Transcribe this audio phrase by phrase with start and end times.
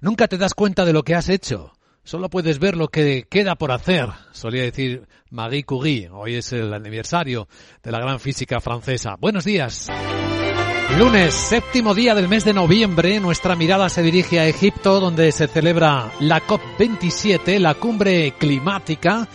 [0.00, 1.72] Nunca te das cuenta de lo que has hecho.
[2.04, 6.08] Solo puedes ver lo que queda por hacer, solía decir Marie Curie.
[6.10, 7.48] Hoy es el aniversario
[7.82, 9.16] de la gran física francesa.
[9.18, 9.88] Buenos días.
[10.96, 15.48] Lunes, séptimo día del mes de noviembre, nuestra mirada se dirige a Egipto, donde se
[15.48, 19.26] celebra la COP27, la cumbre climática,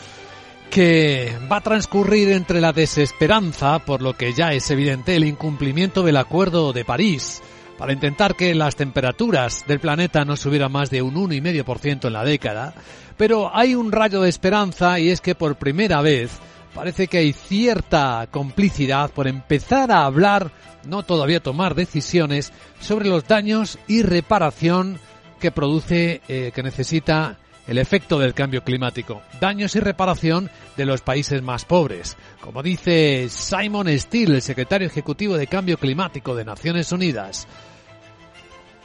[0.71, 6.03] que va a transcurrir entre la desesperanza, por lo que ya es evidente el incumplimiento
[6.03, 7.43] del Acuerdo de París,
[7.77, 12.23] para intentar que las temperaturas del planeta no subieran más de un 1,5% en la
[12.23, 12.73] década.
[13.17, 16.39] Pero hay un rayo de esperanza y es que por primera vez
[16.73, 20.51] parece que hay cierta complicidad por empezar a hablar,
[20.85, 24.99] no todavía tomar decisiones, sobre los daños y reparación
[25.39, 31.01] que produce, eh, que necesita el efecto del cambio climático, daños y reparación de los
[31.01, 32.17] países más pobres.
[32.41, 37.47] Como dice Simon Steele, el secretario ejecutivo de Cambio Climático de Naciones Unidas,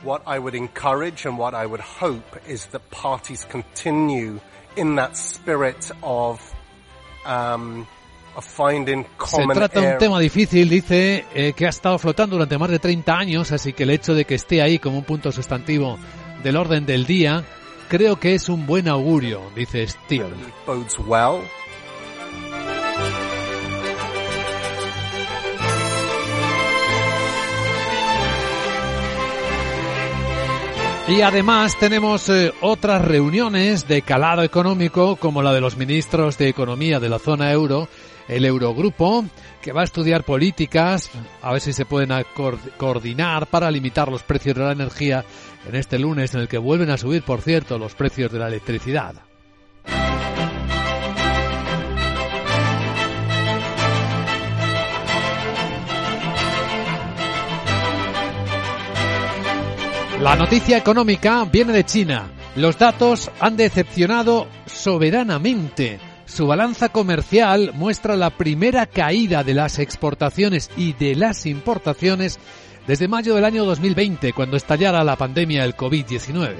[0.04, 4.38] what I would encourage and what I would hope is that parties continue
[4.76, 6.40] in that spirit of
[7.26, 7.86] um,
[8.40, 12.78] se trata de un tema difícil, dice, eh, que ha estado flotando durante más de
[12.78, 15.98] 30 años, así que el hecho de que esté ahí como un punto sustantivo
[16.44, 17.42] del orden del día
[17.88, 20.36] Creo que es un buen augurio, dice Steele.
[31.08, 36.50] Y además tenemos eh, otras reuniones de calado económico como la de los ministros de
[36.50, 37.88] Economía de la zona euro,
[38.28, 39.24] el Eurogrupo,
[39.60, 41.10] que va a estudiar políticas,
[41.42, 42.10] a ver si se pueden
[42.76, 45.24] coordinar para limitar los precios de la energía
[45.66, 48.48] en este lunes en el que vuelven a subir, por cierto, los precios de la
[48.48, 49.14] electricidad.
[60.20, 62.28] La noticia económica viene de China.
[62.56, 66.07] Los datos han decepcionado soberanamente.
[66.28, 72.38] Su balanza comercial muestra la primera caída de las exportaciones y de las importaciones
[72.86, 76.54] desde mayo del año 2020, cuando estallara la pandemia del COVID-19.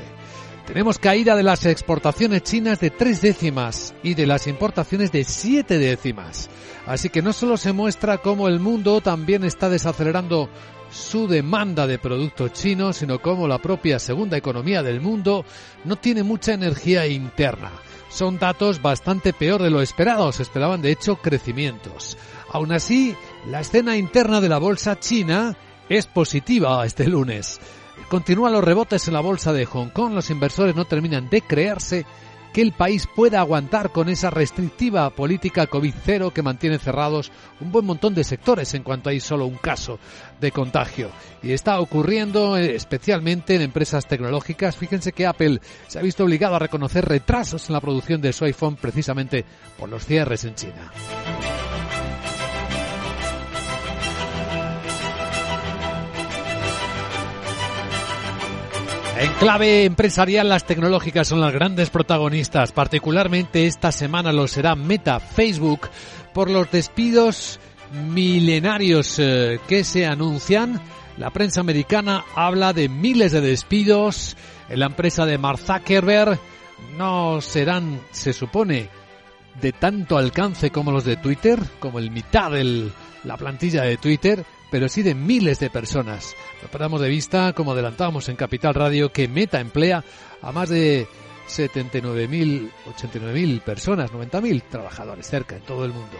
[0.67, 5.79] Tenemos caída de las exportaciones chinas de tres décimas y de las importaciones de siete
[5.79, 6.49] décimas.
[6.87, 10.49] Así que no solo se muestra cómo el mundo también está desacelerando
[10.91, 15.45] su demanda de productos chinos, sino cómo la propia segunda economía del mundo
[15.85, 17.73] no tiene mucha energía interna.
[18.09, 22.17] Son datos bastante peor de lo esperado, se esperaban de hecho crecimientos.
[22.51, 23.15] Aún así,
[23.47, 25.57] la escena interna de la bolsa china
[25.89, 27.61] es positiva este lunes.
[28.09, 30.15] Continúan los rebotes en la bolsa de Hong Kong.
[30.15, 32.07] Los inversores no terminan de creerse
[32.53, 37.85] que el país pueda aguantar con esa restrictiva política COVID-0 que mantiene cerrados un buen
[37.85, 39.99] montón de sectores en cuanto hay solo un caso
[40.41, 41.11] de contagio.
[41.43, 44.77] Y está ocurriendo eh, especialmente en empresas tecnológicas.
[44.77, 48.45] Fíjense que Apple se ha visto obligado a reconocer retrasos en la producción de su
[48.45, 49.45] iPhone precisamente
[49.79, 50.93] por los cierres en China.
[59.19, 62.71] En clave empresarial, las tecnológicas son las grandes protagonistas.
[62.71, 65.89] Particularmente esta semana lo será Meta, Facebook,
[66.33, 67.59] por los despidos
[67.93, 70.81] milenarios eh, que se anuncian.
[71.17, 74.37] La prensa americana habla de miles de despidos.
[74.69, 76.39] En la empresa de Mark Zuckerberg
[76.97, 78.89] no serán, se supone,
[79.61, 82.93] de tanto alcance como los de Twitter, como el mitad de
[83.25, 86.35] la plantilla de Twitter pero sí de miles de personas.
[86.63, 90.05] No perdamos de vista, como adelantamos en Capital Radio, que Meta emplea
[90.43, 91.07] a más de
[91.49, 96.17] 79.000, 89.000 personas, 90.000 trabajadores cerca en todo el mundo.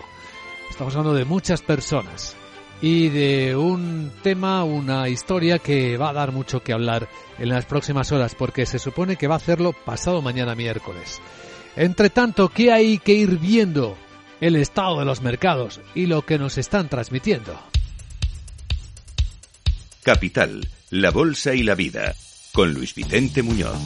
[0.71, 2.37] Estamos hablando de muchas personas
[2.81, 7.67] y de un tema, una historia que va a dar mucho que hablar en las
[7.67, 11.21] próximas horas, porque se supone que va a hacerlo pasado mañana miércoles.
[11.77, 13.97] Entre tanto, ¿qué hay que ir viendo?
[14.41, 17.59] El estado de los mercados y lo que nos están transmitiendo.
[20.09, 22.15] Capital, la Bolsa y la Vida,
[22.55, 23.77] con Luis Vicente Muñoz.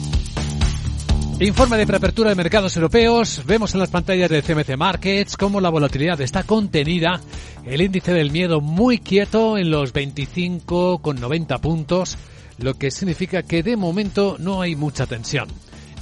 [1.41, 3.41] Informe de preapertura de mercados europeos.
[3.45, 7.19] Vemos en las pantallas de CMC Markets cómo la volatilidad está contenida.
[7.65, 12.17] El índice del miedo muy quieto en los 25,90 puntos,
[12.57, 15.49] lo que significa que de momento no hay mucha tensión.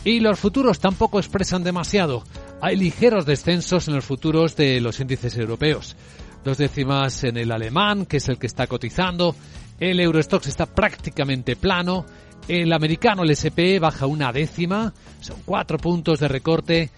[0.04, 2.24] Y los futuros tampoco expresan demasiado.
[2.62, 5.96] Hay ligeros descensos en los futuros de los índices europeos.
[6.44, 9.36] Dos décimas en el alemán, que es el que está cotizando,
[9.81, 12.06] el Eurostox está prácticamente plano.
[12.48, 14.94] El americano, el SP, baja una décima.
[15.19, 16.92] Son cuatro puntos de recorte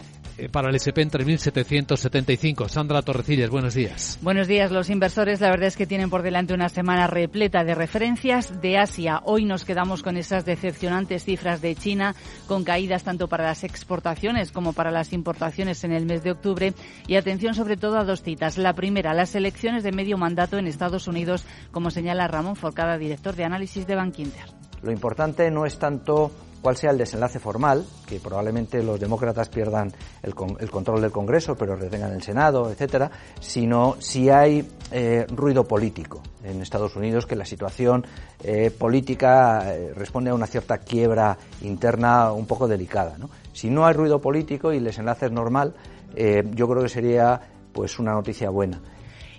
[0.52, 2.68] para el SP en 3.775.
[2.68, 4.18] Sandra Torrecillas, buenos días.
[4.22, 4.72] Buenos días.
[4.72, 8.78] Los inversores, la verdad es que tienen por delante una semana repleta de referencias de
[8.78, 9.22] Asia.
[9.26, 12.16] Hoy nos quedamos con esas decepcionantes cifras de China,
[12.48, 16.74] con caídas tanto para las exportaciones como para las importaciones en el mes de octubre.
[17.08, 18.58] Y atención sobre todo a dos citas.
[18.58, 23.36] La primera, las elecciones de medio mandato en Estados Unidos, como señala Ramón Forcada, director
[23.36, 24.46] de análisis de Bank Inter.
[24.82, 26.32] Lo importante no es tanto
[26.64, 29.92] cuál sea el desenlace formal, que probablemente los demócratas pierdan
[30.24, 33.12] el, control del Congreso, pero retengan el Senado, etcétera,
[33.42, 38.06] sino si hay eh, ruido político en Estados Unidos, que la situación
[38.42, 43.18] eh, política eh, responde a una cierta quiebra interna un poco delicada.
[43.52, 45.76] Si no hay ruido político y el desenlace es normal,
[46.16, 47.42] yo creo que sería
[47.74, 48.80] pues una noticia buena.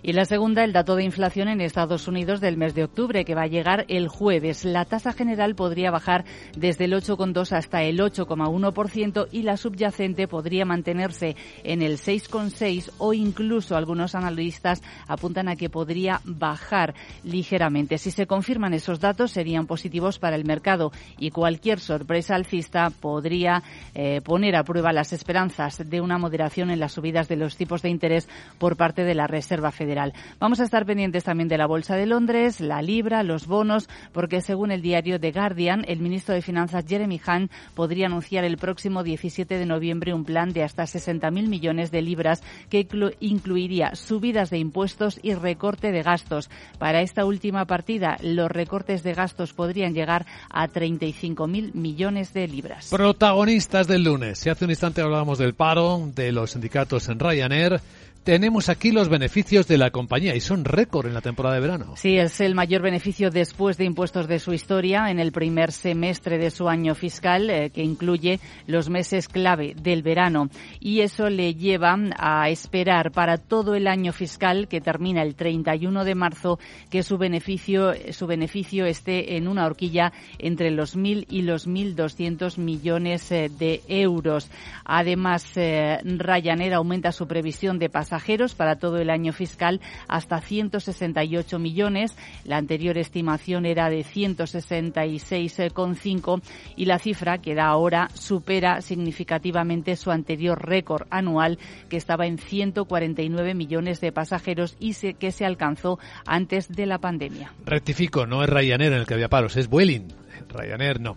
[0.07, 3.35] Y la segunda, el dato de inflación en Estados Unidos del mes de octubre, que
[3.35, 4.67] va a llegar el jueves.
[4.67, 10.67] La tasa general podría bajar desde el 8,2 hasta el 8,1% y la subyacente podría
[10.67, 17.97] mantenerse en el 6,6 o incluso algunos analistas apuntan a que podría bajar ligeramente.
[17.97, 23.63] Si se confirman esos datos, serían positivos para el mercado y cualquier sorpresa alcista podría
[23.95, 27.81] eh, poner a prueba las esperanzas de una moderación en las subidas de los tipos
[27.81, 28.29] de interés
[28.59, 29.94] por parte de la Reserva Federal.
[30.41, 34.41] Vamos a estar pendientes también de la Bolsa de Londres, la libra, los bonos, porque
[34.41, 39.03] según el diario The Guardian, el ministro de Finanzas Jeremy Hunt podría anunciar el próximo
[39.03, 42.87] 17 de noviembre un plan de hasta 60.000 millones de libras que
[43.21, 46.51] incluiría subidas de impuestos y recorte de gastos.
[46.79, 52.89] Para esta última partida, los recortes de gastos podrían llegar a 35.000 millones de libras.
[52.91, 54.39] Protagonistas del lunes.
[54.39, 57.81] Si hace un instante hablábamos del paro, de los sindicatos en Ryanair,
[58.25, 61.93] tenemos aquí los beneficios de la compañía y son récord en la temporada de verano.
[61.97, 66.39] Sí, es el mayor beneficio después de impuestos de su historia en el primer semestre
[66.39, 70.49] de su año fiscal, eh, que incluye los meses clave del verano.
[70.81, 76.05] Y eso le lleva a esperar para todo el año fiscal, que termina el 31
[76.05, 76.59] de marzo,
[76.91, 82.59] que su beneficio, su beneficio esté en una horquilla entre los 1.000 y los 1.200
[82.59, 84.51] millones eh, de euros.
[84.85, 91.59] Además, eh, Ryanair aumenta su previsión de pasajeros para todo el año fiscal hasta 168
[91.59, 92.17] millones.
[92.45, 96.41] La anterior estimación era de 166,5
[96.77, 101.59] y la cifra que da ahora supera significativamente su anterior récord anual
[101.89, 107.53] que estaba en 149 millones de pasajeros y que se alcanzó antes de la pandemia.
[107.67, 110.07] Rectifico, no es Ryanair en el que había paros, es Vueling.
[110.49, 111.17] Ryanair no.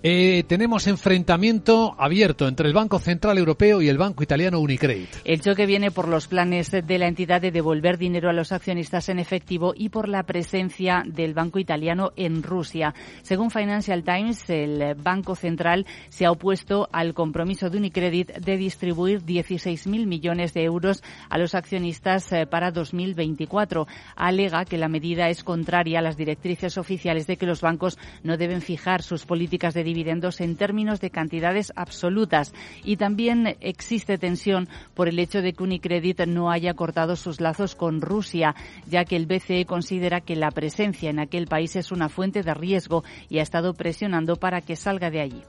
[0.00, 5.08] Eh, tenemos enfrentamiento abierto entre el Banco Central Europeo y el Banco Italiano Unicredit.
[5.24, 9.08] El choque viene por los planes de la entidad de devolver dinero a los accionistas
[9.08, 12.94] en efectivo y por la presencia del Banco Italiano en Rusia.
[13.22, 19.22] Según Financial Times, el Banco Central se ha opuesto al compromiso de Unicredit de distribuir
[19.22, 23.88] 16.000 millones de euros a los accionistas eh, para 2024.
[24.14, 28.36] Alega que la medida es contraria a las directrices oficiales de que los bancos no
[28.36, 32.52] deben fijar sus políticas de dividendos en términos de cantidades absolutas.
[32.84, 37.74] Y también existe tensión por el hecho de que Unicredit no haya cortado sus lazos
[37.74, 38.54] con Rusia,
[38.86, 42.52] ya que el BCE considera que la presencia en aquel país es una fuente de
[42.54, 45.42] riesgo y ha estado presionando para que salga de allí.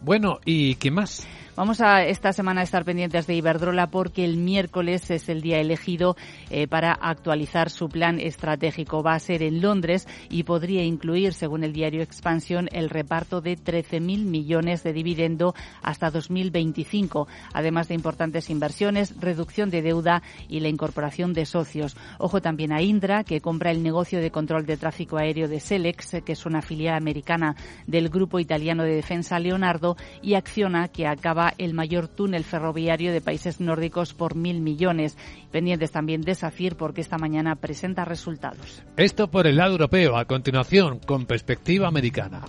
[0.00, 1.26] Bueno, ¿y qué más?
[1.56, 6.16] Vamos a esta semana estar pendientes de Iberdrola porque el miércoles es el día elegido
[6.50, 9.04] eh, para actualizar su plan estratégico.
[9.04, 13.56] Va a ser en Londres y podría incluir, según el diario Expansión, el reparto de
[13.56, 20.68] 13.000 millones de dividendo hasta 2025, además de importantes inversiones, reducción de deuda y la
[20.68, 21.96] incorporación de socios.
[22.18, 26.16] Ojo también a Indra, que compra el negocio de control de tráfico aéreo de Selex,
[26.24, 27.54] que es una filial americana
[27.86, 33.20] del grupo italiano de defensa Leonardo, y Acciona, que acaba el mayor túnel ferroviario de
[33.20, 35.16] países nórdicos por mil millones.
[35.50, 38.82] Pendientes también de SACIR porque esta mañana presenta resultados.
[38.96, 40.16] Esto por el lado europeo.
[40.16, 42.42] A continuación, con perspectiva americana.